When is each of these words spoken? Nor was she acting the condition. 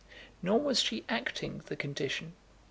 Nor 0.41 0.59
was 0.59 0.81
she 0.81 1.05
acting 1.09 1.61
the 1.67 1.75
condition. 1.75 2.33